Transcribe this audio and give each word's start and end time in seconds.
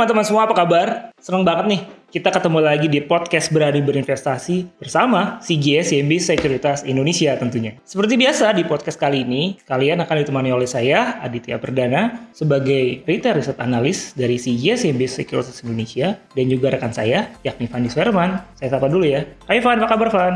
Teman-teman 0.00 0.24
semua, 0.24 0.48
apa 0.48 0.56
kabar? 0.56 1.12
Senang 1.20 1.44
banget 1.44 1.68
nih, 1.68 1.80
kita 2.08 2.32
ketemu 2.32 2.64
lagi 2.64 2.88
di 2.88 3.04
podcast 3.04 3.52
Berani 3.52 3.84
Berinvestasi 3.84 4.80
bersama 4.80 5.36
CGS 5.44 5.92
CMB 5.92 6.12
Sekuritas 6.16 6.88
Indonesia 6.88 7.36
tentunya. 7.36 7.76
Seperti 7.84 8.16
biasa, 8.16 8.56
di 8.56 8.64
podcast 8.64 8.96
kali 8.96 9.28
ini, 9.28 9.60
kalian 9.68 10.00
akan 10.00 10.24
ditemani 10.24 10.56
oleh 10.56 10.64
saya, 10.64 11.20
Aditya 11.20 11.60
Perdana, 11.60 12.32
sebagai 12.32 13.04
Retail 13.04 13.44
Research 13.44 13.60
Analyst 13.60 14.16
dari 14.16 14.40
CGS 14.40 14.88
CMB 14.88 15.04
Sekuritas 15.04 15.60
Indonesia, 15.68 16.16
dan 16.32 16.48
juga 16.48 16.72
rekan 16.72 16.96
saya, 16.96 17.36
yakni 17.44 17.68
Fandi 17.68 17.92
Swerman. 17.92 18.40
Saya 18.56 18.80
sapa 18.80 18.88
dulu 18.88 19.04
ya. 19.04 19.28
Hai 19.52 19.60
Van, 19.60 19.84
apa 19.84 20.00
kabar 20.00 20.08
Van? 20.08 20.34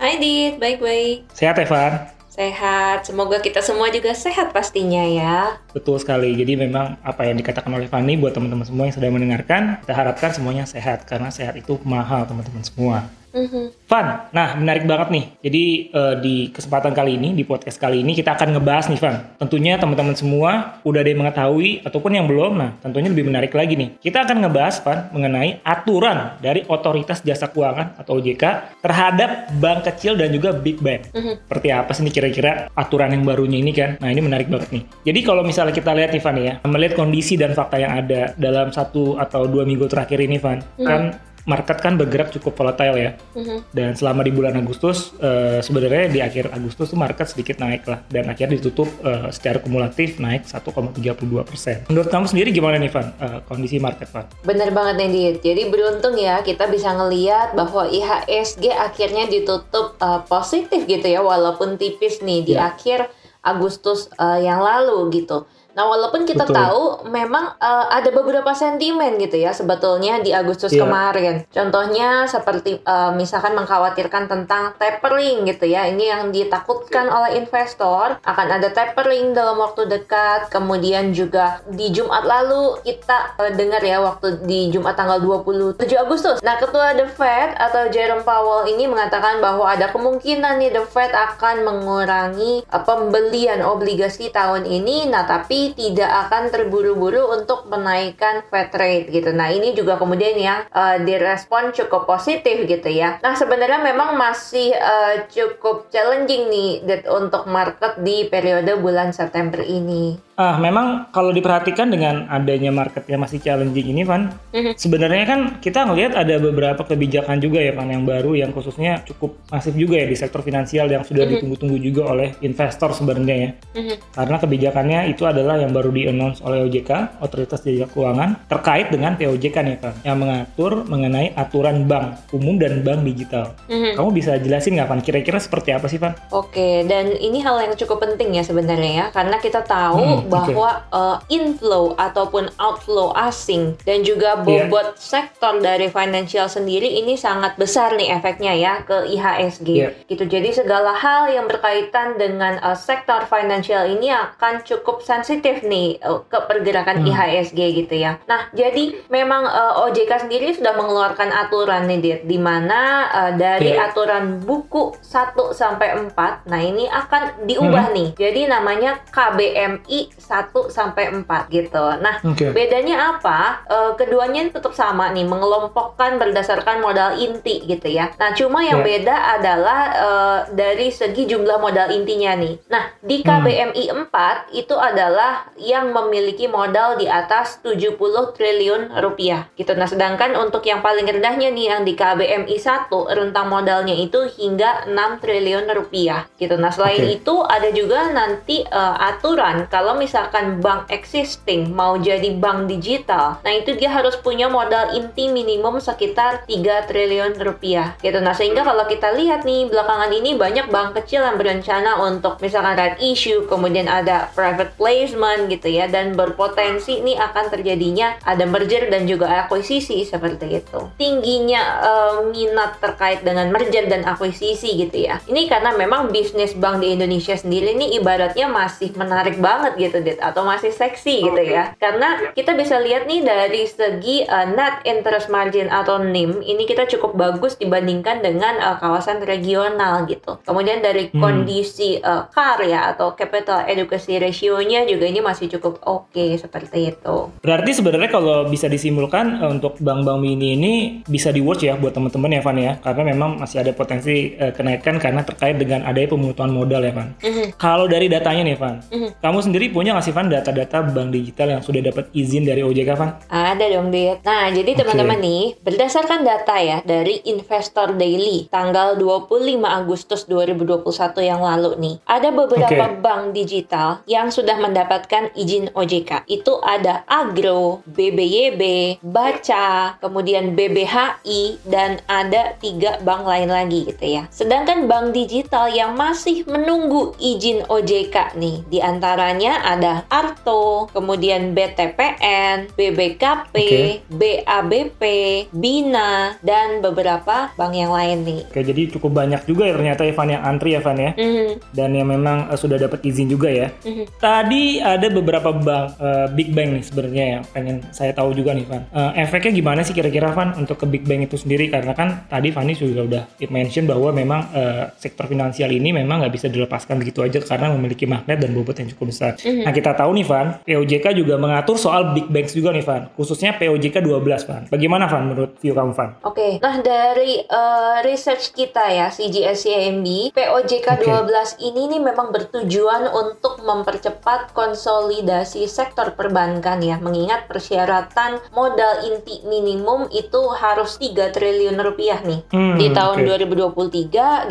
Hai 0.00 0.16
Dit, 0.16 0.56
baik-baik. 0.56 1.28
Sehat 1.36 1.60
ya 1.60 1.68
Van? 1.68 2.08
Sehat, 2.34 3.06
semoga 3.06 3.38
kita 3.38 3.62
semua 3.62 3.94
juga 3.94 4.10
sehat 4.10 4.50
pastinya 4.50 5.06
ya. 5.06 5.62
Betul 5.70 6.02
sekali. 6.02 6.34
Jadi 6.34 6.58
memang 6.58 6.98
apa 7.06 7.30
yang 7.30 7.38
dikatakan 7.38 7.70
oleh 7.70 7.86
Fanny 7.86 8.18
buat 8.18 8.34
teman-teman 8.34 8.66
semua 8.66 8.90
yang 8.90 8.94
sedang 8.98 9.14
mendengarkan, 9.14 9.78
kita 9.86 9.94
harapkan 9.94 10.34
semuanya 10.34 10.66
sehat 10.66 11.06
karena 11.06 11.30
sehat 11.30 11.54
itu 11.54 11.78
mahal 11.86 12.26
teman-teman 12.26 12.66
semua. 12.66 13.06
Mm-hmm. 13.34 13.64
Van, 13.90 14.06
nah 14.30 14.54
menarik 14.54 14.86
banget 14.86 15.08
nih. 15.10 15.24
Jadi 15.42 15.64
uh, 15.90 16.14
di 16.22 16.48
kesempatan 16.54 16.94
kali 16.94 17.18
ini, 17.18 17.34
di 17.34 17.42
podcast 17.42 17.76
kali 17.82 18.00
ini 18.00 18.14
kita 18.14 18.38
akan 18.38 18.56
ngebahas 18.56 18.86
nih 18.88 19.00
Van. 19.02 19.16
Tentunya 19.42 19.74
teman-teman 19.76 20.14
semua 20.14 20.80
udah 20.86 21.02
ada 21.02 21.10
yang 21.10 21.20
mengetahui 21.26 21.82
ataupun 21.82 22.14
yang 22.14 22.26
belum, 22.30 22.52
nah 22.54 22.70
tentunya 22.78 23.10
lebih 23.10 23.26
menarik 23.26 23.50
lagi 23.52 23.74
nih. 23.74 23.98
Kita 23.98 24.22
akan 24.22 24.46
ngebahas 24.46 24.76
Van 24.86 24.98
mengenai 25.10 25.60
aturan 25.66 26.38
dari 26.38 26.62
Otoritas 26.70 27.20
Jasa 27.26 27.50
Keuangan 27.50 27.98
atau 27.98 28.22
OJK 28.22 28.44
terhadap 28.80 29.50
bank 29.58 29.82
kecil 29.90 30.14
dan 30.14 30.30
juga 30.30 30.54
big 30.54 30.78
bank. 30.78 31.10
Mm-hmm. 31.10 31.34
Seperti 31.50 31.68
apa 31.74 31.90
sih 31.90 32.02
nih 32.06 32.14
kira-kira 32.14 32.52
aturan 32.78 33.10
yang 33.10 33.26
barunya 33.26 33.58
ini 33.58 33.74
kan? 33.74 33.98
Nah 33.98 34.14
ini 34.14 34.22
menarik 34.22 34.46
banget 34.46 34.70
nih. 34.70 34.82
Jadi 35.10 35.20
kalau 35.26 35.42
misalnya 35.42 35.74
kita 35.74 35.90
lihat 35.90 36.14
nih 36.14 36.22
Van 36.22 36.38
ya, 36.38 36.52
melihat 36.70 36.94
kondisi 36.94 37.34
dan 37.34 37.50
fakta 37.50 37.82
yang 37.82 37.98
ada 37.98 38.32
dalam 38.38 38.70
satu 38.70 39.18
atau 39.18 39.50
dua 39.50 39.66
minggu 39.66 39.90
terakhir 39.90 40.22
ini 40.22 40.38
Van, 40.38 40.62
mm-hmm. 40.62 40.86
kan 40.86 41.02
market 41.44 41.78
kan 41.80 42.00
bergerak 42.00 42.32
cukup 42.32 42.56
volatile 42.56 42.96
ya. 42.96 43.10
Mm-hmm. 43.36 43.58
Dan 43.72 43.90
selama 43.96 44.24
di 44.24 44.32
bulan 44.32 44.56
Agustus 44.56 45.12
uh, 45.20 45.60
sebenarnya 45.60 46.08
di 46.08 46.20
akhir 46.24 46.50
Agustus 46.52 46.92
tuh 46.92 46.98
market 46.98 47.28
sedikit 47.28 47.60
naik 47.60 47.84
lah 47.84 48.00
dan 48.08 48.28
akhirnya 48.32 48.56
ditutup 48.56 48.88
uh, 49.04 49.28
secara 49.28 49.60
kumulatif 49.60 50.16
naik 50.18 50.48
1,32 50.48 51.04
persen. 51.44 51.84
Menurut 51.92 52.08
kamu 52.08 52.26
sendiri 52.28 52.48
gimana 52.50 52.80
nih 52.80 52.90
Van 52.92 53.12
uh, 53.20 53.38
kondisi 53.44 53.76
market 53.76 54.08
Van? 54.10 54.26
Bener 54.42 54.72
banget 54.72 55.04
nih 55.04 55.08
Dit. 55.14 55.36
Jadi 55.44 55.62
beruntung 55.68 56.16
ya 56.16 56.40
kita 56.40 56.66
bisa 56.68 56.96
ngeliat 56.96 57.52
bahwa 57.52 57.86
IHSG 57.88 58.72
akhirnya 58.72 59.28
ditutup 59.28 60.00
uh, 60.00 60.24
positif 60.24 60.88
gitu 60.88 61.06
ya 61.06 61.20
walaupun 61.20 61.76
tipis 61.76 62.24
nih 62.24 62.40
di 62.42 62.54
yeah. 62.56 62.72
akhir 62.72 63.12
Agustus 63.44 64.08
uh, 64.16 64.40
yang 64.40 64.64
lalu 64.64 65.20
gitu. 65.20 65.44
Nah, 65.74 65.90
walaupun 65.90 66.22
kita 66.22 66.46
Betul. 66.46 66.54
tahu 66.54 66.82
memang 67.10 67.58
uh, 67.58 67.86
ada 67.90 68.08
beberapa 68.14 68.54
sentimen 68.54 69.18
gitu 69.18 69.42
ya 69.42 69.50
sebetulnya 69.50 70.22
di 70.22 70.30
Agustus 70.30 70.70
yeah. 70.70 70.86
kemarin. 70.86 71.42
Contohnya 71.50 72.30
seperti 72.30 72.78
uh, 72.86 73.10
misalkan 73.14 73.58
mengkhawatirkan 73.58 74.30
tentang 74.30 74.78
tapering 74.78 75.42
gitu 75.50 75.66
ya. 75.66 75.90
Ini 75.90 76.04
yang 76.14 76.22
ditakutkan 76.30 77.10
oleh 77.10 77.42
investor 77.42 78.22
akan 78.22 78.48
ada 78.48 78.70
tapering 78.70 79.34
dalam 79.34 79.58
waktu 79.58 79.90
dekat. 79.90 80.48
Kemudian 80.54 81.10
juga 81.10 81.58
di 81.66 81.90
Jumat 81.90 82.22
lalu 82.22 82.78
kita 82.86 83.34
uh, 83.34 83.52
dengar 83.52 83.82
ya 83.82 83.98
waktu 83.98 84.46
di 84.46 84.70
Jumat 84.70 84.94
tanggal 84.94 85.18
27 85.18 85.90
Agustus. 85.98 86.38
Nah, 86.38 86.54
ketua 86.62 86.94
The 86.94 87.10
Fed 87.10 87.58
atau 87.58 87.90
Jerome 87.90 88.22
Powell 88.22 88.70
ini 88.70 88.86
mengatakan 88.86 89.42
bahwa 89.42 89.66
ada 89.66 89.90
kemungkinan 89.90 90.62
nih 90.62 90.70
The 90.70 90.86
Fed 90.86 91.10
akan 91.10 91.66
mengurangi 91.66 92.62
uh, 92.70 92.82
pembelian 92.86 93.58
obligasi 93.66 94.30
tahun 94.30 94.70
ini. 94.70 95.10
Nah, 95.10 95.26
tapi 95.26 95.63
tidak 95.72 96.28
akan 96.28 96.52
terburu-buru 96.52 97.32
untuk 97.32 97.64
menaikkan 97.72 98.44
Fed 98.52 98.76
rate 98.76 99.08
gitu. 99.08 99.32
Nah, 99.32 99.48
ini 99.48 99.72
juga 99.72 99.96
kemudian 99.96 100.36
yang 100.36 100.60
uh, 100.68 101.00
direspon 101.00 101.72
cukup 101.72 102.04
positif 102.04 102.68
gitu 102.68 102.88
ya. 102.92 103.16
Nah, 103.24 103.32
sebenarnya 103.32 103.80
memang 103.80 104.20
masih 104.20 104.76
uh, 104.76 105.24
cukup 105.32 105.88
challenging 105.88 106.52
nih 106.52 106.70
untuk 107.08 107.48
market 107.48 107.96
di 108.04 108.28
periode 108.28 108.76
bulan 108.76 109.16
September 109.16 109.64
ini. 109.64 110.20
Ah, 110.34 110.58
memang 110.58 111.14
kalau 111.14 111.30
diperhatikan 111.30 111.94
dengan 111.94 112.26
adanya 112.26 112.74
market 112.74 113.06
yang 113.06 113.22
masih 113.22 113.38
challenging 113.38 113.94
ini, 113.94 114.02
Van, 114.02 114.34
mm-hmm. 114.50 114.74
sebenarnya 114.74 115.24
kan 115.30 115.40
kita 115.62 115.86
ngelihat 115.86 116.18
ada 116.18 116.42
beberapa 116.42 116.82
kebijakan 116.82 117.38
juga 117.38 117.62
ya, 117.62 117.70
Van, 117.70 117.86
yang 117.86 118.02
baru 118.02 118.34
yang 118.34 118.50
khususnya 118.50 119.06
cukup 119.06 119.38
masif 119.46 119.78
juga 119.78 119.94
ya 119.94 120.10
di 120.10 120.18
sektor 120.18 120.42
finansial 120.42 120.90
yang 120.90 121.06
sudah 121.06 121.22
mm-hmm. 121.22 121.38
ditunggu-tunggu 121.38 121.78
juga 121.78 122.02
oleh 122.10 122.34
investor 122.42 122.90
sebenarnya 122.90 123.36
ya. 123.38 123.50
Mm-hmm. 123.78 123.96
Karena 124.10 124.36
kebijakannya 124.42 125.00
itu 125.14 125.22
adalah 125.22 125.53
yang 125.60 125.72
baru 125.72 125.90
di-announce 125.94 126.42
oleh 126.42 126.66
OJK, 126.66 127.22
Otoritas 127.22 127.62
Jasa 127.62 127.86
Keuangan, 127.90 128.48
terkait 128.50 128.90
dengan 128.90 129.14
POJK 129.14 129.56
nih, 129.64 129.76
Van, 129.80 129.94
yang 130.02 130.16
mengatur 130.18 130.86
mengenai 130.86 131.32
aturan 131.38 131.86
bank 131.86 132.30
umum 132.34 132.58
dan 132.58 132.82
bank 132.82 133.06
digital. 133.06 133.54
Mm-hmm. 133.70 133.94
Kamu 133.96 134.10
bisa 134.10 134.36
jelasin 134.38 134.76
nggak, 134.78 134.88
Van, 134.90 135.00
kira-kira 135.00 135.38
seperti 135.38 135.70
apa 135.72 135.86
sih, 135.86 135.98
Van? 136.02 136.14
Oke, 136.34 136.82
dan 136.84 137.14
ini 137.18 137.40
hal 137.40 137.60
yang 137.62 137.74
cukup 137.78 138.02
penting 138.04 138.34
ya 138.34 138.42
sebenarnya 138.42 138.92
ya, 138.92 139.06
karena 139.14 139.36
kita 139.38 139.62
tahu 139.64 140.02
hmm 140.02 140.22
bahwa 140.34 140.82
okay. 140.88 140.98
uh, 140.98 141.18
inflow 141.30 141.94
ataupun 141.94 142.50
outflow 142.58 143.12
asing 143.14 143.76
dan 143.86 144.02
juga 144.02 144.40
iya. 144.42 144.66
bobot 144.66 144.96
yeah. 144.96 144.98
sektor 144.98 145.60
dari 145.60 145.86
financial 145.92 146.48
sendiri 146.50 146.86
ini 147.00 147.14
sangat 147.14 147.54
besar 147.60 147.94
nih 147.94 148.18
efeknya 148.18 148.52
ya 148.56 148.82
ke 148.82 149.14
IHSG 149.14 149.68
yeah. 149.70 149.92
gitu. 150.10 150.24
Jadi 150.26 150.50
segala 150.56 150.96
hal 150.96 151.30
yang 151.30 151.46
berkaitan 151.46 152.16
dengan 152.16 152.58
uh, 152.64 152.74
sektor 152.74 153.28
financial 153.28 153.84
ini 153.86 154.10
akan 154.10 154.64
cukup 154.64 155.04
sensitif 155.04 155.43
nih 155.64 156.00
uh, 156.00 156.24
ke 156.24 156.38
pergerakan 156.48 157.04
hmm. 157.04 157.10
IHSG 157.12 157.60
gitu 157.84 157.94
ya. 157.98 158.20
Nah, 158.24 158.48
jadi 158.56 159.04
memang 159.12 159.44
uh, 159.44 159.84
OJK 159.88 160.28
sendiri 160.28 160.54
sudah 160.56 160.72
mengeluarkan 160.76 161.30
aturan 161.30 161.86
nih 161.90 162.24
di 162.24 162.38
mana 162.40 163.10
uh, 163.10 163.32
dari 163.36 163.76
yeah. 163.76 163.90
aturan 163.90 164.40
buku 164.42 164.94
1 165.02 165.34
sampai 165.52 165.96
4. 165.98 166.48
Nah, 166.48 166.60
ini 166.60 166.86
akan 166.88 167.46
diubah 167.48 167.90
hmm. 167.90 167.96
nih. 167.96 168.08
Jadi 168.14 168.40
namanya 168.48 169.00
KBMI 169.10 170.14
1 170.14 170.70
sampai 170.70 171.10
4 171.10 171.26
gitu. 171.50 171.84
Nah, 171.98 172.22
okay. 172.22 172.50
bedanya 172.54 173.16
apa? 173.16 173.64
E, 173.66 173.76
keduanya 173.98 174.46
tetap 174.50 174.72
sama 174.76 175.10
nih, 175.10 175.26
mengelompokkan 175.26 176.16
berdasarkan 176.20 176.80
modal 176.80 177.18
inti 177.18 177.64
gitu 177.66 177.88
ya. 177.90 178.14
Nah, 178.16 178.32
cuma 178.36 178.62
yang 178.62 178.82
yeah. 178.82 178.88
beda 178.88 179.16
adalah 179.40 179.80
e, 179.94 180.08
dari 180.54 180.88
segi 180.94 181.26
jumlah 181.26 181.58
modal 181.58 181.90
intinya 181.90 182.38
nih. 182.38 182.54
Nah, 182.70 182.94
di 183.02 183.22
KBMI 183.22 183.84
hmm. 183.90 184.10
4 184.10 184.54
itu 184.54 184.74
adalah 184.78 185.33
yang 185.58 185.94
memiliki 185.94 186.50
modal 186.50 186.98
di 186.98 187.06
atas 187.06 187.58
70 187.62 187.98
triliun 188.34 188.94
rupiah 189.00 189.48
gitu. 189.58 189.72
Nah, 189.76 189.88
sedangkan 189.88 190.36
untuk 190.38 190.64
yang 190.66 190.80
paling 190.80 191.06
rendahnya 191.06 191.50
nih 191.50 191.66
yang 191.70 191.82
di 191.82 191.94
KBMI 191.94 192.56
1 192.56 192.90
rentang 192.90 193.46
modalnya 193.48 193.94
itu 193.94 194.26
hingga 194.38 194.88
6 194.90 195.22
triliun 195.22 195.66
rupiah 195.72 196.26
gitu. 196.38 196.54
Nah, 196.58 196.70
selain 196.70 197.02
okay. 197.02 197.16
itu 197.20 197.34
ada 197.44 197.68
juga 197.70 198.10
nanti 198.10 198.62
uh, 198.68 198.96
aturan 199.10 199.66
kalau 199.68 199.98
misalkan 199.98 200.62
bank 200.62 200.88
existing 200.92 201.74
mau 201.74 201.98
jadi 201.98 202.36
bank 202.38 202.70
digital, 202.70 203.40
nah 203.42 203.52
itu 203.52 203.74
dia 203.74 203.90
harus 203.90 204.14
punya 204.20 204.46
modal 204.46 204.94
inti 204.94 205.28
minimum 205.30 205.82
sekitar 205.82 206.46
3 206.46 206.88
triliun 206.88 207.34
rupiah 207.40 207.98
gitu. 208.00 208.18
Nah 208.22 208.36
sehingga 208.36 208.62
kalau 208.62 208.84
kita 208.86 209.14
lihat 209.16 209.42
nih 209.42 209.66
belakangan 209.68 210.10
ini 210.12 210.36
banyak 210.38 210.70
bank 210.70 210.96
kecil 211.02 211.26
yang 211.26 211.36
berencana 211.40 211.98
untuk 212.04 212.38
misalkan 212.38 212.78
red 212.78 212.96
issue, 213.02 213.46
kemudian 213.50 213.90
ada 213.90 214.30
private 214.36 214.76
placement 214.78 215.23
gitu 215.46 215.68
ya 215.68 215.90
dan 215.90 216.16
berpotensi 216.16 217.00
nih 217.04 217.18
akan 217.20 217.52
terjadinya 217.52 218.16
ada 218.24 218.44
merger 218.48 218.88
dan 218.88 219.04
juga 219.04 219.44
akuisisi 219.44 220.04
seperti 220.04 220.62
itu. 220.62 220.80
Tingginya 220.96 221.62
uh, 221.82 222.14
minat 222.30 222.78
terkait 222.80 223.26
dengan 223.26 223.50
merger 223.50 223.86
dan 223.90 224.06
akuisisi 224.06 224.76
gitu 224.78 224.96
ya. 225.04 225.20
Ini 225.26 225.46
karena 225.50 225.74
memang 225.76 226.08
bisnis 226.10 226.54
bank 226.54 226.80
di 226.80 226.94
Indonesia 226.94 227.34
sendiri 227.34 227.74
ini 227.74 227.98
ibaratnya 227.98 228.46
masih 228.46 228.94
menarik 228.94 229.36
banget 229.42 229.74
gitu 229.76 229.98
Dit 230.04 230.22
atau 230.22 230.46
masih 230.46 230.70
seksi 230.70 231.24
gitu 231.24 231.42
ya 231.42 231.74
karena 231.80 232.32
kita 232.32 232.54
bisa 232.54 232.78
lihat 232.78 233.08
nih 233.10 233.24
dari 233.24 233.64
segi 233.66 234.22
uh, 234.24 234.46
net 234.52 234.84
interest 234.86 235.28
margin 235.28 235.68
atau 235.72 235.98
NIM 236.00 236.40
ini 236.44 236.64
kita 236.64 236.86
cukup 236.86 237.16
bagus 237.16 237.58
dibandingkan 237.58 238.20
dengan 238.20 238.60
uh, 238.62 238.76
kawasan 238.78 239.24
regional 239.24 240.06
gitu 240.06 240.38
kemudian 240.44 240.84
dari 240.84 241.10
hmm. 241.10 241.18
kondisi 241.18 241.98
uh, 242.00 242.28
CAR 242.30 242.62
ya 242.64 242.94
atau 242.94 243.16
capital 243.16 243.64
adequacy 243.64 244.20
ratio-nya 244.20 244.86
juga 244.86 245.06
ini 245.14 245.22
masih 245.22 245.46
cukup 245.46 245.78
oke 245.86 246.10
okay, 246.10 246.34
seperti 246.34 246.90
itu. 246.90 247.16
Berarti 247.38 247.70
sebenarnya 247.70 248.10
kalau 248.10 248.50
bisa 248.50 248.66
disimpulkan 248.66 249.38
uh, 249.38 249.54
untuk 249.54 249.78
bank-bank 249.78 250.18
mini 250.18 250.58
ini 250.58 250.72
bisa 251.06 251.30
di 251.30 251.38
watch 251.38 251.62
ya 251.62 251.78
buat 251.78 251.94
teman-teman 251.94 252.34
ya 252.34 252.42
Van 252.42 252.58
ya, 252.58 252.72
karena 252.82 253.14
memang 253.14 253.38
masih 253.38 253.62
ada 253.62 253.70
potensi 253.70 254.34
uh, 254.34 254.50
kenaikan 254.50 254.98
karena 254.98 255.22
terkait 255.22 255.54
dengan 255.54 255.86
adanya 255.86 256.10
pemutuhan 256.10 256.50
modal 256.50 256.82
ya 256.82 256.90
Van. 256.90 257.14
Mm 257.22 257.30
-hmm. 257.30 257.46
Kalau 257.54 257.86
dari 257.86 258.10
datanya 258.10 258.42
nih 258.42 258.58
Van, 258.58 258.82
mm 258.82 258.98
-hmm. 258.98 259.10
kamu 259.22 259.38
sendiri 259.38 259.66
punya 259.70 259.94
nggak 259.94 260.06
sih 260.10 260.14
Van 260.16 260.26
data-data 260.26 260.82
bank 260.82 261.14
digital 261.14 261.54
yang 261.54 261.62
sudah 261.62 261.80
dapat 261.86 262.10
izin 262.10 262.42
dari 262.42 262.66
OJK 262.66 262.90
Van? 262.98 263.10
Ada 263.30 263.64
dong 263.70 263.94
Dit. 263.94 264.18
Nah 264.26 264.50
jadi 264.50 264.70
teman-teman 264.74 265.22
okay. 265.22 265.26
nih 265.30 265.42
berdasarkan 265.62 266.20
data 266.26 266.56
ya 266.58 266.82
dari 266.82 267.22
Investor 267.30 267.94
Daily 267.94 268.50
tanggal 268.50 268.98
25 268.98 269.30
Agustus 269.62 270.26
2021 270.26 270.82
yang 271.22 271.38
lalu 271.44 271.70
nih, 271.78 271.94
ada 272.08 272.28
beberapa 272.34 272.86
okay. 272.90 272.98
bank 272.98 273.36
digital 273.36 274.02
yang 274.08 274.32
sudah 274.32 274.56
mendapatkan 274.94 275.34
izin 275.34 275.74
OJK. 275.74 276.22
Itu 276.30 276.62
ada 276.62 277.02
Agro, 277.10 277.82
BBYB, 277.90 278.62
Baca, 279.02 279.98
kemudian 279.98 280.54
BBHI, 280.54 281.66
dan 281.66 281.98
ada 282.06 282.54
tiga 282.62 283.02
bank 283.02 283.26
lain 283.26 283.50
lagi 283.50 283.90
gitu 283.90 284.06
ya. 284.06 284.30
Sedangkan 284.30 284.86
bank 284.86 285.10
digital 285.10 285.66
yang 285.66 285.98
masih 285.98 286.46
menunggu 286.46 287.18
izin 287.18 287.66
OJK 287.66 288.38
nih, 288.38 288.62
di 288.70 288.78
antaranya 288.78 289.66
ada 289.66 290.06
Arto, 290.06 290.86
kemudian 290.94 291.58
BTPN, 291.58 292.70
BBKP, 292.78 293.54
okay. 293.58 293.90
BABP, 294.06 295.02
Bina, 295.50 296.38
dan 296.38 296.78
beberapa 296.78 297.50
bank 297.58 297.74
yang 297.74 297.90
lain 297.90 298.22
nih. 298.22 298.42
Oke, 298.46 298.62
jadi 298.62 298.94
cukup 298.94 299.10
banyak 299.10 299.42
juga 299.42 299.66
ya 299.66 299.74
ternyata 299.74 300.06
Evan 300.06 300.30
yang 300.30 300.42
antri 300.46 300.78
ya, 300.78 300.78
Evan 300.78 301.02
ya. 301.02 301.10
Mm 301.18 301.30
-hmm. 301.34 301.50
Dan 301.74 301.90
yang 301.98 302.08
memang 302.14 302.46
uh, 302.46 302.54
sudah 302.54 302.78
dapat 302.78 303.02
izin 303.02 303.26
juga 303.26 303.50
ya. 303.50 303.74
Mm 303.82 303.90
-hmm. 303.90 304.06
Tadi 304.22 304.83
ada 304.84 305.08
beberapa 305.08 305.50
bank, 305.56 305.96
uh, 305.96 306.28
big 306.36 306.52
bank 306.52 306.68
nih 306.76 306.84
sebenarnya 306.84 307.24
yang 307.24 307.42
pengen 307.48 307.76
saya 307.88 308.12
tahu 308.12 308.36
juga 308.36 308.52
nih, 308.52 308.68
Van. 308.68 308.84
Uh, 308.92 309.16
efeknya 309.16 309.56
gimana 309.56 309.80
sih 309.80 309.96
kira-kira, 309.96 310.28
Van, 310.36 310.52
untuk 310.60 310.76
ke 310.76 310.86
big 310.86 311.08
bank 311.08 311.32
itu 311.32 311.40
sendiri? 311.40 311.72
Karena 311.72 311.96
kan 311.96 312.28
tadi 312.28 312.52
Fanny 312.52 312.76
juga 312.76 313.02
udah 313.08 313.22
mention 313.48 313.88
bahwa 313.88 314.12
memang 314.12 314.40
uh, 314.52 314.92
sektor 315.00 315.24
finansial 315.24 315.72
ini 315.72 315.96
memang 315.96 316.20
nggak 316.20 316.34
bisa 316.36 316.46
dilepaskan 316.52 317.00
begitu 317.00 317.24
aja 317.24 317.40
karena 317.40 317.72
memiliki 317.72 318.04
magnet 318.04 318.44
dan 318.44 318.52
bobot 318.52 318.76
yang 318.76 318.92
cukup 318.92 319.08
besar. 319.08 319.32
Mm 319.40 319.40
-hmm. 319.40 319.64
Nah, 319.64 319.72
kita 319.72 319.90
tahu 319.96 320.10
nih, 320.20 320.26
Van, 320.28 320.46
POJK 320.60 321.06
juga 321.16 321.34
mengatur 321.40 321.76
soal 321.80 322.12
big 322.12 322.28
banks 322.28 322.52
juga 322.52 322.70
nih, 322.76 322.84
Van. 322.84 323.08
Khususnya 323.16 323.56
POJK 323.56 324.04
12, 324.04 324.44
Van. 324.44 324.62
Bagaimana, 324.68 325.08
Van, 325.08 325.24
menurut 325.24 325.56
view 325.64 325.72
kamu, 325.72 325.96
Van? 325.96 326.10
Oke, 326.20 326.36
okay. 326.36 326.50
nah 326.60 326.76
dari 326.84 327.40
uh, 327.48 328.04
research 328.04 328.52
kita 328.52 328.84
ya, 328.92 329.08
CGSCMB, 329.08 330.36
POJK 330.36 330.88
okay. 331.00 331.08
12 331.08 331.72
ini 331.72 331.82
nih 331.96 332.00
memang 332.04 332.28
bertujuan 332.34 333.08
untuk 333.08 333.62
mempercepat 333.64 334.52
konsolidasi 334.74 335.70
sektor 335.70 336.18
perbankan 336.18 336.82
ya, 336.82 336.98
mengingat 336.98 337.46
persyaratan 337.46 338.42
modal 338.50 339.06
inti 339.06 339.46
minimum 339.46 340.10
itu 340.10 340.50
harus 340.50 340.98
3 340.98 341.30
triliun 341.30 341.78
rupiah 341.78 342.18
nih 342.26 342.42
hmm, 342.50 342.74
di 342.74 342.90
tahun 342.90 343.22
okay. 343.22 343.46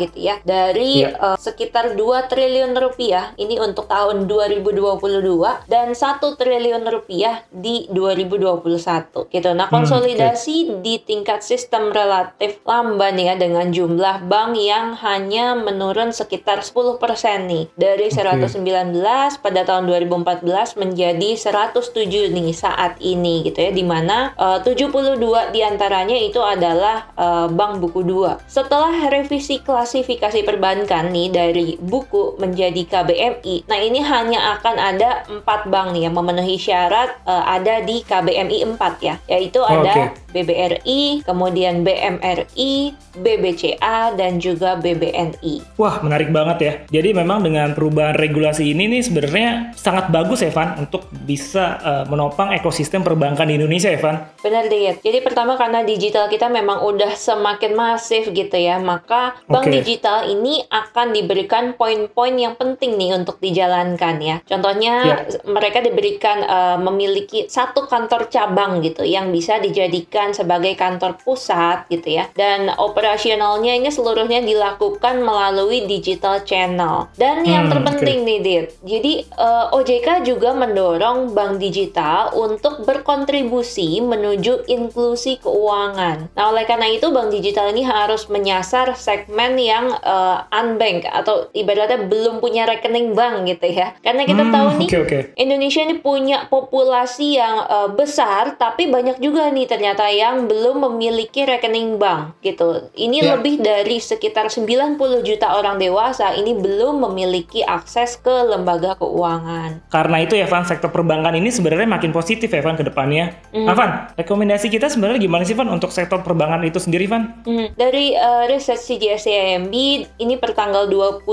gitu 0.00 0.16
ya. 0.16 0.40
Dari 0.40 1.04
yeah. 1.04 1.36
uh, 1.36 1.36
sekitar 1.36 1.92
2 1.92 2.32
triliun 2.32 2.72
rupiah 2.72 3.36
ini 3.36 3.60
untuk 3.60 3.84
tahun 3.84 4.24
2022 4.24 5.68
dan 5.68 5.92
1 5.92 6.40
triliun 6.40 6.84
rupiah 6.88 7.44
di 7.52 7.84
2021 7.92 9.28
gitu. 9.28 9.50
Nah, 9.52 9.68
hmm, 9.68 9.76
konsolidasi 9.76 10.56
hmm, 10.56 10.70
okay. 10.72 10.80
di 10.80 10.94
tingkat 11.04 11.44
sistem 11.44 11.92
relatif 11.92 12.64
lamban 12.64 13.20
ya 13.20 13.36
dengan 13.36 13.68
jumlah 13.68 14.24
bank 14.24 14.56
yang 14.56 14.96
hanya 15.04 15.52
menurun 15.52 16.16
sekitar 16.16 16.64
10% 16.64 16.96
nih 17.44 17.68
dari 17.76 18.08
119 18.08 18.56
okay. 18.56 19.36
pada 19.44 19.60
tahun 19.68 19.84
2014 20.22 20.78
menjadi 20.78 21.30
107 21.34 22.30
nih 22.30 22.50
saat 22.54 23.00
ini 23.02 23.48
gitu 23.48 23.58
ya 23.58 23.70
di 23.74 23.82
mana 23.82 24.30
uh, 24.38 24.62
72 24.62 25.18
di 25.50 25.60
antaranya 25.66 26.14
itu 26.14 26.38
adalah 26.38 27.10
uh, 27.18 27.46
bank 27.50 27.82
buku 27.82 28.06
2 28.06 28.46
setelah 28.46 28.94
revisi 29.10 29.58
klasifikasi 29.64 30.46
perbankan 30.46 31.10
nih 31.10 31.28
dari 31.34 31.66
buku 31.80 32.38
menjadi 32.38 32.86
KBMI 32.86 33.66
nah 33.66 33.78
ini 33.80 34.00
hanya 34.04 34.60
akan 34.60 34.76
ada 34.78 35.10
empat 35.26 35.66
bank 35.66 35.96
nih 35.96 36.06
yang 36.06 36.14
memenuhi 36.14 36.60
syarat 36.60 37.18
uh, 37.26 37.44
ada 37.50 37.82
di 37.82 38.06
KBMI 38.06 38.78
4 38.78 39.02
ya 39.02 39.14
yaitu 39.26 39.58
oh, 39.58 39.66
ada 39.66 40.14
okay. 40.14 40.32
BBRI 40.34 41.26
kemudian 41.26 41.82
BMRI 41.82 42.94
BBCA 43.18 44.14
dan 44.14 44.38
juga 44.38 44.78
BBNI 44.78 45.74
wah 45.80 46.04
menarik 46.04 46.30
banget 46.34 46.58
ya. 46.60 46.72
Jadi 47.00 47.16
memang 47.16 47.40
dengan 47.40 47.72
perubahan 47.72 48.18
regulasi 48.18 48.74
ini 48.76 48.90
nih 48.90 49.02
sebenarnya 49.06 49.48
sangat 49.78 50.03
bagus 50.08 50.44
Evan 50.44 50.80
untuk 50.80 51.06
bisa 51.12 51.78
uh, 51.80 52.04
menopang 52.08 52.52
ekosistem 52.52 53.04
perbankan 53.04 53.48
di 53.48 53.60
Indonesia 53.60 53.90
Evan. 53.92 54.20
Benar 54.40 54.68
deh. 54.68 55.00
Jadi 55.00 55.18
pertama 55.24 55.56
karena 55.56 55.82
digital 55.82 56.28
kita 56.28 56.48
memang 56.52 56.84
udah 56.84 57.12
semakin 57.16 57.72
masif 57.76 58.30
gitu 58.32 58.56
ya, 58.56 58.76
maka 58.80 59.38
bank 59.48 59.68
okay. 59.68 59.80
digital 59.80 60.28
ini 60.28 60.64
akan 60.68 61.12
diberikan 61.16 61.76
poin-poin 61.76 62.34
yang 62.36 62.54
penting 62.54 62.96
nih 62.96 63.16
untuk 63.16 63.40
dijalankan 63.40 64.20
ya. 64.20 64.36
Contohnya 64.44 64.94
yeah. 65.04 65.40
mereka 65.48 65.80
diberikan 65.80 66.44
uh, 66.44 66.78
memiliki 66.80 67.48
satu 67.48 67.88
kantor 67.88 68.28
cabang 68.28 68.84
gitu 68.84 69.02
yang 69.04 69.32
bisa 69.32 69.58
dijadikan 69.60 70.32
sebagai 70.36 70.76
kantor 70.76 71.16
pusat 71.20 71.88
gitu 71.88 72.20
ya. 72.20 72.28
Dan 72.36 72.72
operasionalnya 72.74 73.76
ini 73.76 73.88
seluruhnya 73.88 74.44
dilakukan 74.44 75.24
melalui 75.24 75.88
digital 75.88 76.44
channel. 76.44 77.08
Dan 77.16 77.44
yang 77.44 77.68
hmm, 77.68 77.72
terpenting 77.72 78.18
okay. 78.22 78.28
nih 78.28 78.38
Dit, 78.44 78.66
jadi 78.84 79.12
uh, 79.40 79.44
eh, 79.44 79.64
OJK 79.94 80.26
juga 80.26 80.50
mendorong 80.50 81.38
bank 81.38 81.62
digital 81.62 82.34
untuk 82.34 82.82
berkontribusi 82.82 84.02
menuju 84.02 84.66
inklusi 84.66 85.38
keuangan. 85.38 86.34
Nah, 86.34 86.50
oleh 86.50 86.66
karena 86.66 86.90
itu 86.90 87.14
bank 87.14 87.30
digital 87.30 87.70
ini 87.70 87.86
harus 87.86 88.26
menyasar 88.26 88.98
segmen 88.98 89.54
yang 89.54 89.94
uh, 90.02 90.50
unbank 90.50 91.06
atau 91.06 91.46
ibaratnya 91.54 92.10
belum 92.10 92.42
punya 92.42 92.66
rekening 92.66 93.14
bank 93.14 93.46
gitu 93.46 93.70
ya. 93.70 93.94
Karena 94.02 94.26
kita 94.26 94.42
hmm, 94.42 94.50
tahu 94.50 94.68
nih 94.82 94.88
okay, 94.90 95.00
okay. 95.06 95.22
Indonesia 95.38 95.86
ini 95.86 96.02
punya 96.02 96.50
populasi 96.50 97.38
yang 97.38 97.62
uh, 97.70 97.86
besar 97.94 98.58
tapi 98.58 98.90
banyak 98.90 99.22
juga 99.22 99.46
nih 99.54 99.70
ternyata 99.70 100.10
yang 100.10 100.50
belum 100.50 100.90
memiliki 100.90 101.46
rekening 101.46 102.02
bank 102.02 102.34
gitu. 102.42 102.90
Ini 102.98 103.22
yeah. 103.22 103.30
lebih 103.38 103.62
dari 103.62 104.02
sekitar 104.02 104.50
90 104.50 104.98
juta 105.22 105.54
orang 105.54 105.78
dewasa 105.78 106.34
ini 106.34 106.58
belum 106.58 107.06
memiliki 107.06 107.62
akses 107.62 108.18
ke 108.18 108.50
lembaga 108.50 108.98
keuangan. 108.98 109.83
Karena 109.90 110.18
itu 110.22 110.34
ya 110.34 110.50
Van, 110.50 110.66
sektor 110.66 110.90
perbankan 110.90 111.38
ini 111.38 111.54
sebenarnya 111.54 111.86
makin 111.86 112.10
positif 112.10 112.50
ya 112.50 112.60
Van 112.64 112.74
ke 112.74 112.82
depannya. 112.86 113.34
Mm. 113.54 113.66
Nah 113.66 113.74
Van, 113.78 113.90
rekomendasi 114.18 114.66
kita 114.72 114.90
sebenarnya 114.90 115.22
gimana 115.22 115.46
sih 115.46 115.54
Van 115.54 115.70
untuk 115.70 115.94
sektor 115.94 116.18
perbankan 116.26 116.66
itu 116.66 116.82
sendiri 116.82 117.06
Van? 117.06 117.42
Mm. 117.46 117.78
Dari 117.78 118.16
uh, 118.18 118.44
riset 118.50 118.80
CGSCIMB 118.80 119.74
ini 120.18 120.34
per 120.38 120.54
tanggal 120.58 120.90
25 120.90 121.26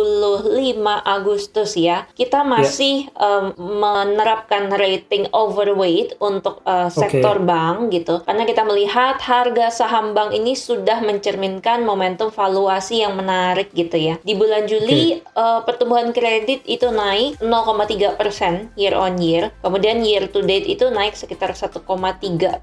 Agustus 1.02 1.74
ya, 1.78 2.06
kita 2.14 2.46
ya. 2.46 2.48
masih 2.48 2.96
yeah. 3.10 3.50
um, 3.50 3.58
menerapkan 3.58 4.70
rating 4.74 5.26
overweight 5.34 6.18
untuk 6.22 6.62
uh, 6.68 6.90
sektor 6.92 7.42
okay. 7.42 7.48
bank 7.48 7.78
gitu. 7.94 8.22
Karena 8.26 8.44
kita 8.46 8.62
melihat 8.66 9.18
harga 9.22 9.74
saham 9.74 10.14
bank 10.14 10.38
ini 10.38 10.54
sudah 10.54 11.02
mencerminkan 11.02 11.82
momentum 11.82 12.30
valuasi 12.30 13.02
yang 13.02 13.18
menarik 13.18 13.74
gitu 13.74 13.98
ya. 13.98 14.16
Di 14.22 14.38
bulan 14.38 14.70
Juli 14.70 15.22
okay. 15.22 15.38
uh, 15.38 15.62
pertumbuhan 15.66 16.14
kredit 16.14 16.62
itu 16.70 16.90
naik 16.94 17.42
0,3 17.42 18.20
persen 18.20 18.41
year 18.74 18.98
on 18.98 19.22
year. 19.22 19.54
Kemudian 19.62 20.02
year 20.02 20.26
to 20.32 20.42
date 20.42 20.66
itu 20.66 20.90
naik 20.90 21.14
sekitar 21.14 21.54
1,3 21.54 21.86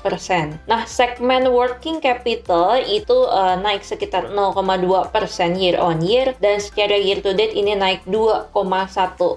persen. 0.03 0.59
Nah, 0.67 0.83
segmen 0.89 1.47
working 1.55 2.03
capital 2.03 2.83
itu 2.83 3.15
uh, 3.15 3.55
naik 3.61 3.87
sekitar 3.87 4.35
0,2 4.35 5.15
persen 5.15 5.55
year 5.55 5.79
on 5.79 6.03
year 6.03 6.35
dan 6.43 6.59
secara 6.59 6.99
year 6.99 7.23
to 7.23 7.33
date 7.33 7.55
ini 7.55 7.79
naik 7.79 8.03
2,1 8.11 8.53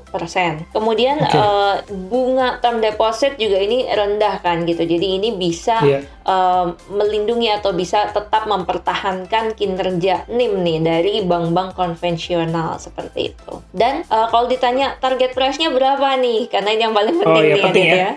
persen. 0.10 0.66
Kemudian 0.74 1.22
okay. 1.22 1.38
uh, 1.38 1.50
eh, 1.52 1.76
bunga 1.92 2.58
term 2.60 2.82
deposit 2.82 3.38
juga 3.38 3.62
ini 3.62 3.86
rendah 3.86 4.42
kan 4.42 4.66
gitu. 4.66 4.84
Jadi 4.84 5.08
ini 5.22 5.30
bisa 5.38 5.78
yeah. 5.86 6.02
Uh, 6.22 6.78
melindungi 6.94 7.50
atau 7.50 7.74
bisa 7.74 8.14
tetap 8.14 8.46
mempertahankan 8.46 9.58
kinerja 9.58 10.30
NIM 10.30 10.62
nih 10.62 10.80
dari 10.80 11.14
bank-bank 11.26 11.74
konvensional 11.74 12.78
seperti 12.78 13.34
itu. 13.34 13.54
Dan 13.74 14.06
uh, 14.08 14.30
kalau 14.30 14.46
ditanya 14.46 15.02
target 15.02 15.34
price-nya 15.34 15.74
berapa 15.74 16.14
nih? 16.22 16.46
Karena 16.52 16.70
ini 16.76 16.82
yang 16.86 16.94
paling 16.94 17.16
penting 17.18 17.34
oh, 17.34 17.42
iya, 17.42 17.54
nih 17.54 17.58
ya, 17.58 17.66
penting 17.66 17.88
ya. 17.88 17.98
ya. 17.98 18.12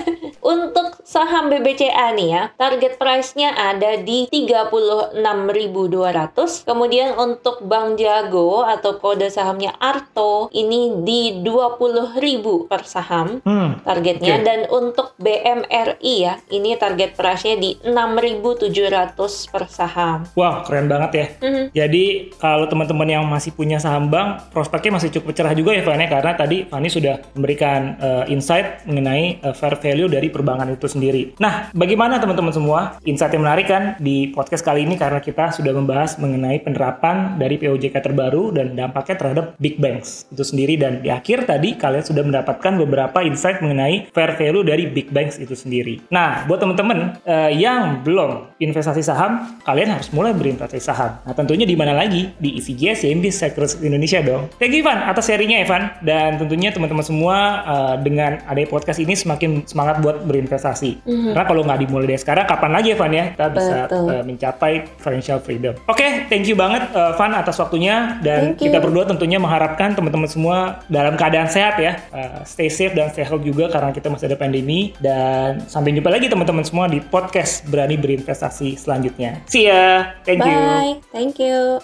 Untuk 0.40 1.04
saham 1.04 1.52
BBCA 1.52 2.16
nih 2.16 2.28
ya, 2.32 2.48
target 2.56 2.96
price-nya 2.96 3.52
ada 3.52 4.00
di 4.00 4.24
36.200. 4.30 6.64
Kemudian 6.64 7.12
untuk 7.18 7.60
Bank 7.66 7.98
Jago 8.00 8.64
atau 8.64 8.96
kode 8.96 9.28
sahamnya 9.28 9.76
Arto 9.76 10.48
ini 10.54 11.02
di 11.02 11.42
20.000 11.42 12.70
per 12.70 12.86
saham 12.86 13.42
hmm, 13.42 13.84
targetnya 13.84 14.40
okay. 14.40 14.46
dan 14.46 14.60
untuk 14.72 15.12
BMRI 15.18 16.14
ya, 16.22 16.38
ini 16.48 16.78
target 16.78 17.18
price-nya 17.50 17.56
di 17.58 17.70
6.700 17.82 19.50
per 19.50 19.64
saham. 19.66 20.18
Wow, 20.38 20.62
keren 20.66 20.86
banget 20.86 21.10
ya. 21.10 21.26
Mm 21.42 21.50
-hmm. 21.50 21.64
Jadi 21.74 22.04
kalau 22.38 22.66
teman-teman 22.70 23.08
yang 23.08 23.24
masih 23.26 23.50
punya 23.54 23.82
saham 23.82 24.06
bank, 24.06 24.52
prospeknya 24.54 25.00
masih 25.00 25.10
cukup 25.18 25.34
cerah 25.34 25.54
juga 25.56 25.74
ya 25.74 25.82
Fanny 25.82 26.06
karena 26.06 26.32
tadi 26.38 26.66
Fanny 26.66 26.88
sudah 26.90 27.18
memberikan 27.34 27.98
uh, 27.98 28.24
insight 28.30 28.86
mengenai 28.86 29.42
uh, 29.42 29.54
fair 29.54 29.74
value 29.78 30.06
dari 30.06 30.30
perbankan 30.30 30.70
itu 30.70 30.86
sendiri. 30.86 31.34
Nah, 31.42 31.72
bagaimana 31.74 32.22
teman-teman 32.22 32.54
semua? 32.54 32.80
Insight 33.06 33.34
yang 33.34 33.42
menarik 33.46 33.66
kan 33.66 33.98
di 33.98 34.30
podcast 34.30 34.62
kali 34.62 34.86
ini 34.86 34.94
karena 34.94 35.18
kita 35.18 35.50
sudah 35.54 35.74
membahas 35.74 36.20
mengenai 36.20 36.62
penerapan 36.62 37.40
dari 37.40 37.58
POJK 37.58 37.96
terbaru 37.98 38.54
dan 38.54 38.76
dampaknya 38.76 39.16
terhadap 39.18 39.46
big 39.58 39.80
banks 39.80 40.28
itu 40.30 40.44
sendiri 40.44 40.76
dan 40.78 41.02
di 41.02 41.10
akhir 41.10 41.48
tadi 41.48 41.74
kalian 41.74 42.04
sudah 42.04 42.22
mendapatkan 42.22 42.72
beberapa 42.76 43.18
insight 43.24 43.62
mengenai 43.64 44.10
fair 44.12 44.36
value 44.36 44.64
dari 44.64 44.86
big 44.86 45.10
banks 45.10 45.40
itu 45.40 45.56
sendiri. 45.56 46.02
Nah, 46.12 46.44
buat 46.44 46.60
teman-teman 46.60 47.16
uh, 47.24 47.39
yang 47.48 48.04
belum 48.04 48.52
investasi 48.60 49.00
saham, 49.00 49.56
kalian 49.64 49.96
harus 49.96 50.12
mulai 50.12 50.36
berinvestasi 50.36 50.82
saham. 50.84 51.16
Nah, 51.24 51.32
tentunya 51.32 51.64
di 51.64 51.72
mana 51.78 51.96
lagi? 51.96 52.28
Di 52.36 52.60
ECGS 52.60 53.08
CMB 53.08 53.24
Securities 53.32 53.80
Indonesia 53.80 54.20
dong. 54.20 54.52
Thank 54.60 54.76
you 54.76 54.84
Ivan 54.84 55.04
atas 55.04 55.28
sharingnya 55.28 55.60
Evan 55.60 55.92
dan 56.00 56.40
tentunya 56.40 56.72
teman-teman 56.72 57.04
semua 57.04 57.36
uh, 57.68 57.94
dengan 58.00 58.40
ada 58.48 58.60
podcast 58.64 58.96
ini 59.00 59.12
semakin 59.12 59.68
semangat 59.68 60.00
buat 60.00 60.24
berinvestasi. 60.24 61.04
Mm-hmm. 61.04 61.32
Karena 61.36 61.46
kalau 61.46 61.62
nggak 61.68 61.78
dimulai 61.84 62.06
dari 62.08 62.20
sekarang, 62.20 62.44
kapan 62.48 62.70
lagi 62.72 62.88
Evan 62.96 63.12
ya 63.12 63.24
kita 63.36 63.46
bisa 63.52 63.76
uh, 63.92 64.22
mencapai 64.24 64.72
financial 64.98 65.38
freedom. 65.44 65.76
Oke, 65.84 66.00
okay, 66.00 66.10
thank 66.32 66.48
you 66.48 66.56
banget 66.56 66.88
uh, 66.96 67.12
Van 67.20 67.36
atas 67.36 67.60
waktunya 67.60 68.16
dan 68.24 68.56
kita 68.56 68.80
berdua 68.80 69.04
tentunya 69.04 69.36
mengharapkan 69.36 69.92
teman-teman 69.92 70.28
semua 70.28 70.80
dalam 70.88 71.14
keadaan 71.20 71.48
sehat 71.52 71.76
ya, 71.76 72.00
uh, 72.10 72.40
stay 72.48 72.72
safe 72.72 72.96
dan 72.96 73.12
stay 73.12 73.24
healthy 73.24 73.52
juga 73.52 73.68
karena 73.68 73.92
kita 73.92 74.08
masih 74.08 74.32
ada 74.32 74.38
pandemi 74.40 74.96
dan 75.00 75.60
sampai 75.68 75.92
jumpa 75.92 76.08
lagi 76.08 76.26
teman-teman 76.32 76.64
semua 76.64 76.88
di 76.88 77.04
podcast 77.30 77.62
berani 77.70 77.94
berinvestasi 77.94 78.74
selanjutnya. 78.74 79.38
See 79.46 79.70
ya, 79.70 80.18
thank 80.26 80.42
Bye. 80.42 80.50
you. 80.50 80.58
Bye, 80.58 80.94
thank 81.14 81.38
you. 81.38 81.78